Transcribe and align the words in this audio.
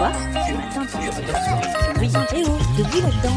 slash 0.00 0.16
achieve 0.76 1.14
today. 1.14 1.32
Quoi 2.00 2.08
Ce 2.08 2.12
matin, 2.12 2.36
Oui, 2.36 2.42
oh, 2.46 2.78
de 2.78 2.82
bruit 2.84 3.00
là-dedans. 3.02 3.36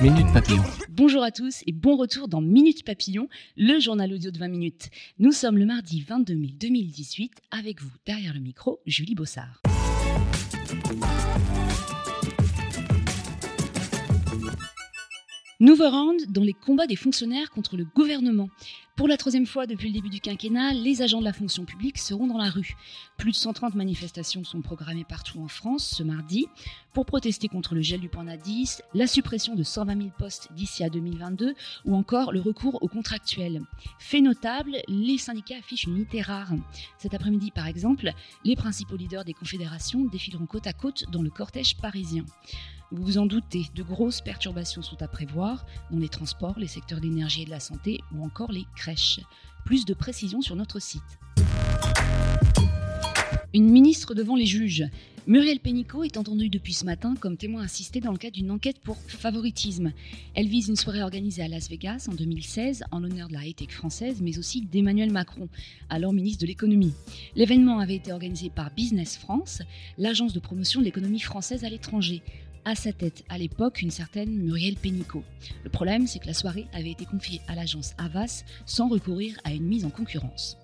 Minute 0.00 0.32
Papillon. 0.32 0.62
Bonjour 0.88 1.22
à 1.22 1.30
tous 1.30 1.62
et 1.66 1.72
bon 1.72 1.96
retour 1.96 2.28
dans 2.28 2.40
Minute 2.40 2.82
Papillon, 2.84 3.28
le 3.58 3.78
journal 3.78 4.10
audio 4.12 4.30
de 4.30 4.38
20 4.38 4.48
minutes. 4.48 4.88
Nous 5.18 5.32
sommes 5.32 5.58
le 5.58 5.66
mardi 5.66 6.00
22 6.00 6.34
mai 6.34 6.48
2018 6.58 7.42
avec 7.50 7.82
vous 7.82 7.90
derrière 8.06 8.32
le 8.32 8.40
micro, 8.40 8.80
Julie 8.86 9.14
Bossard. 9.14 9.60
Nouveau 15.60 15.90
round 15.90 16.18
dans 16.30 16.42
les 16.42 16.54
combats 16.54 16.86
des 16.86 16.96
fonctionnaires 16.96 17.50
contre 17.50 17.76
le 17.76 17.84
gouvernement. 17.84 18.48
Pour 18.96 19.08
la 19.08 19.18
troisième 19.18 19.44
fois 19.44 19.66
depuis 19.66 19.88
le 19.88 19.92
début 19.92 20.08
du 20.08 20.18
quinquennat, 20.18 20.72
les 20.72 21.02
agents 21.02 21.20
de 21.20 21.24
la 21.24 21.34
fonction 21.34 21.66
publique 21.66 21.98
seront 21.98 22.26
dans 22.26 22.38
la 22.38 22.48
rue. 22.48 22.76
Plus 23.18 23.32
de 23.32 23.36
130 23.36 23.74
manifestations 23.74 24.42
sont 24.42 24.62
programmées 24.62 25.04
partout 25.04 25.38
en 25.38 25.48
France 25.48 25.86
ce 25.98 26.02
mardi 26.02 26.46
pour 26.94 27.04
protester 27.04 27.48
contre 27.48 27.74
le 27.74 27.82
gel 27.82 28.00
du 28.00 28.08
d'indice, 28.08 28.82
la 28.94 29.06
suppression 29.06 29.54
de 29.54 29.62
120 29.62 29.98
000 29.98 30.08
postes 30.18 30.48
d'ici 30.54 30.82
à 30.82 30.88
2022 30.88 31.54
ou 31.84 31.94
encore 31.94 32.32
le 32.32 32.40
recours 32.40 32.82
aux 32.82 32.88
contractuels. 32.88 33.60
Fait 33.98 34.22
notable, 34.22 34.78
les 34.88 35.18
syndicats 35.18 35.58
affichent 35.58 35.84
une 35.84 35.96
unité 35.96 36.22
rare. 36.22 36.52
Cet 36.96 37.12
après-midi, 37.12 37.50
par 37.50 37.66
exemple, 37.66 38.12
les 38.46 38.56
principaux 38.56 38.96
leaders 38.96 39.26
des 39.26 39.34
confédérations 39.34 40.06
défileront 40.06 40.46
côte 40.46 40.66
à 40.66 40.72
côte 40.72 41.04
dans 41.10 41.20
le 41.20 41.28
cortège 41.28 41.76
parisien. 41.76 42.24
Vous 42.92 43.04
vous 43.04 43.18
en 43.18 43.26
doutez, 43.26 43.66
de 43.76 43.84
grosses 43.84 44.20
perturbations 44.20 44.82
sont 44.82 45.00
à 45.00 45.06
prévoir 45.06 45.64
dans 45.92 45.98
les 45.98 46.08
transports, 46.08 46.58
les 46.58 46.66
secteurs 46.66 46.98
de 46.98 47.04
l'énergie 47.04 47.42
et 47.42 47.44
de 47.44 47.50
la 47.50 47.60
santé 47.60 48.00
ou 48.12 48.24
encore 48.24 48.50
les 48.50 48.64
crèches. 48.74 49.20
Plus 49.64 49.84
de 49.84 49.94
précisions 49.94 50.40
sur 50.40 50.56
notre 50.56 50.80
site. 50.80 51.20
Une 53.54 53.70
ministre 53.70 54.14
devant 54.14 54.34
les 54.34 54.46
juges. 54.46 54.84
Muriel 55.28 55.60
Pénicaud 55.60 56.02
est 56.02 56.16
entendue 56.16 56.48
depuis 56.48 56.72
ce 56.72 56.84
matin 56.84 57.14
comme 57.14 57.36
témoin 57.36 57.62
assisté 57.62 58.00
dans 58.00 58.10
le 58.10 58.18
cadre 58.18 58.34
d'une 58.34 58.50
enquête 58.50 58.80
pour 58.80 58.96
favoritisme. 58.96 59.92
Elle 60.34 60.48
vise 60.48 60.66
une 60.66 60.74
soirée 60.74 61.02
organisée 61.02 61.44
à 61.44 61.48
Las 61.48 61.68
Vegas 61.68 62.08
en 62.10 62.14
2016 62.14 62.82
en 62.90 62.98
l'honneur 62.98 63.28
de 63.28 63.34
la 63.34 63.46
high-tech 63.46 63.70
française, 63.70 64.20
mais 64.20 64.36
aussi 64.38 64.62
d'Emmanuel 64.62 65.12
Macron, 65.12 65.48
alors 65.90 66.12
ministre 66.12 66.40
de 66.40 66.46
l'économie. 66.46 66.94
L'événement 67.36 67.78
avait 67.78 67.96
été 67.96 68.12
organisé 68.12 68.50
par 68.50 68.72
Business 68.74 69.16
France, 69.16 69.62
l'agence 69.96 70.32
de 70.32 70.40
promotion 70.40 70.80
de 70.80 70.86
l'économie 70.86 71.20
française 71.20 71.64
à 71.64 71.68
l'étranger 71.68 72.22
à 72.64 72.74
sa 72.74 72.92
tête 72.92 73.24
à 73.28 73.38
l'époque 73.38 73.82
une 73.82 73.90
certaine 73.90 74.30
Muriel 74.30 74.76
Pénicaud. 74.76 75.24
Le 75.64 75.70
problème, 75.70 76.06
c'est 76.06 76.18
que 76.18 76.26
la 76.26 76.34
soirée 76.34 76.66
avait 76.72 76.90
été 76.90 77.04
confiée 77.04 77.40
à 77.48 77.54
l'agence 77.54 77.94
Havas 77.98 78.44
sans 78.66 78.88
recourir 78.88 79.36
à 79.44 79.52
une 79.52 79.64
mise 79.64 79.84
en 79.84 79.90
concurrence. 79.90 80.56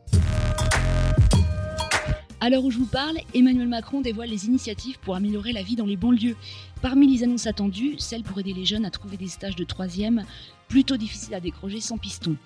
À 2.39 2.50
l'heure 2.50 2.64
où 2.64 2.70
je 2.70 2.78
vous 2.78 2.86
parle, 2.86 3.17
Emmanuel 3.34 3.67
Macron 3.67 4.02
dévoile 4.02 4.28
les 4.28 4.47
initiatives 4.47 4.98
pour 5.00 5.17
améliorer 5.17 5.52
la 5.52 5.62
vie 5.62 5.74
dans 5.74 5.86
les 5.86 5.97
banlieues. 5.97 6.36
Parmi 6.83 7.06
les 7.11 7.24
annonces 7.24 7.47
attendues, 7.47 7.97
celle 7.98 8.22
pour 8.22 8.39
aider 8.39 8.52
les 8.52 8.67
jeunes 8.67 8.84
à 8.84 8.91
trouver 8.91 9.17
des 9.17 9.27
stages 9.27 9.56
de 9.56 9.64
troisième 9.64 10.24
plutôt 10.68 10.96
difficiles 10.96 11.34
à 11.34 11.40
décrocher 11.40 11.80
sans 11.80 11.96
piston. 11.96 12.36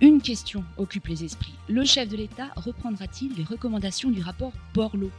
Une 0.00 0.20
question 0.20 0.64
occupe 0.76 1.06
les 1.06 1.24
esprits. 1.24 1.54
Le 1.68 1.84
chef 1.84 2.08
de 2.08 2.16
l'État 2.16 2.48
reprendra-t-il 2.56 3.34
les 3.36 3.44
recommandations 3.44 4.10
du 4.10 4.20
rapport 4.20 4.52
Borloo? 4.74 5.10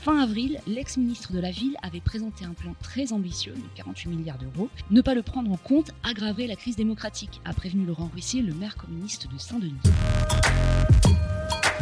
Fin 0.00 0.20
avril, 0.20 0.60
l'ex-ministre 0.68 1.32
de 1.32 1.40
la 1.40 1.50
Ville 1.50 1.76
avait 1.82 2.00
présenté 2.00 2.44
un 2.44 2.52
plan 2.52 2.74
très 2.80 3.12
ambitieux 3.12 3.54
de 3.54 3.62
48 3.74 4.08
milliards 4.08 4.38
d'euros. 4.38 4.68
Ne 4.92 5.00
pas 5.00 5.12
le 5.12 5.22
prendre 5.22 5.50
en 5.50 5.56
compte 5.56 5.90
aggraverait 6.04 6.46
la 6.46 6.54
crise 6.54 6.76
démocratique, 6.76 7.40
a 7.44 7.52
prévenu 7.52 7.84
Laurent 7.84 8.08
Ruissier, 8.12 8.40
le 8.40 8.54
maire 8.54 8.76
communiste 8.76 9.26
de 9.30 9.36
Saint-Denis. 9.38 9.74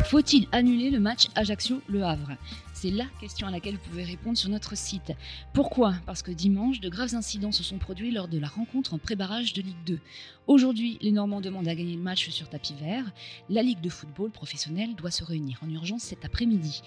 Faut-il 0.06 0.47
annuler 0.53 0.91
le 0.91 1.00
match 1.00 1.27
Ajaccio-Le 1.34 2.05
Havre 2.05 2.37
C'est 2.72 2.93
la 2.93 3.06
question 3.21 3.49
à 3.49 3.50
laquelle 3.50 3.75
vous 3.75 3.91
pouvez 3.91 4.05
répondre 4.05 4.39
sur 4.39 4.49
notre 4.49 4.77
site. 4.77 5.12
Pourquoi 5.53 5.94
Parce 6.06 6.22
que 6.22 6.31
dimanche, 6.31 6.78
de 6.78 6.89
graves 6.89 7.17
incidents 7.17 7.50
se 7.50 7.65
sont 7.65 7.78
produits 7.78 8.12
lors 8.12 8.28
de 8.28 8.39
la 8.39 8.47
rencontre 8.47 8.94
en 8.94 8.99
pré-barrage 8.99 9.53
de 9.53 9.62
Ligue 9.62 9.84
2. 9.84 9.99
Aujourd'hui, 10.47 10.97
les 11.00 11.11
Normands 11.11 11.41
demandent 11.41 11.67
à 11.67 11.75
gagner 11.75 11.97
le 11.97 12.03
match 12.03 12.31
sur 12.31 12.49
tapis 12.49 12.75
vert. 12.75 13.05
La 13.49 13.65
Ligue 13.65 13.81
de 13.81 13.89
football 13.89 14.31
professionnelle 14.31 14.94
doit 14.94 15.11
se 15.11 15.25
réunir 15.25 15.59
en 15.65 15.71
urgence 15.71 16.03
cet 16.03 16.25
après-midi. 16.25 16.83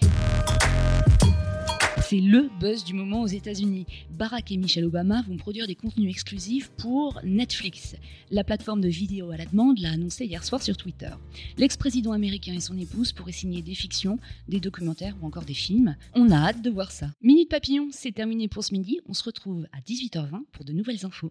C'est 2.10 2.18
le 2.18 2.50
buzz 2.58 2.82
du 2.82 2.92
moment 2.92 3.22
aux 3.22 3.28
États-Unis. 3.28 3.86
Barack 4.10 4.50
et 4.50 4.56
Michelle 4.56 4.84
Obama 4.84 5.22
vont 5.28 5.36
produire 5.36 5.68
des 5.68 5.76
contenus 5.76 6.10
exclusifs 6.10 6.68
pour 6.70 7.20
Netflix. 7.22 7.94
La 8.32 8.42
plateforme 8.42 8.80
de 8.80 8.88
vidéo 8.88 9.30
à 9.30 9.36
la 9.36 9.46
demande 9.46 9.78
l'a 9.78 9.92
annoncé 9.92 10.24
hier 10.24 10.42
soir 10.42 10.60
sur 10.60 10.76
Twitter. 10.76 11.12
L'ex-président 11.56 12.10
américain 12.10 12.52
et 12.52 12.58
son 12.58 12.76
épouse 12.76 13.12
pourraient 13.12 13.30
signer 13.30 13.62
des 13.62 13.76
fictions, 13.76 14.18
des 14.48 14.58
documentaires 14.58 15.14
ou 15.22 15.26
encore 15.28 15.44
des 15.44 15.54
films. 15.54 15.94
On 16.12 16.32
a 16.32 16.48
hâte 16.48 16.62
de 16.62 16.70
voir 16.70 16.90
ça. 16.90 17.12
Minute 17.22 17.48
Papillon, 17.48 17.90
c'est 17.92 18.10
terminé 18.10 18.48
pour 18.48 18.64
ce 18.64 18.72
midi. 18.72 18.98
On 19.06 19.14
se 19.14 19.22
retrouve 19.22 19.68
à 19.72 19.80
18h20 19.80 20.46
pour 20.50 20.64
de 20.64 20.72
nouvelles 20.72 21.06
infos. 21.06 21.30